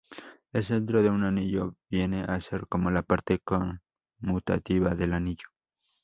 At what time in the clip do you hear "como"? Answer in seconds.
2.67-2.89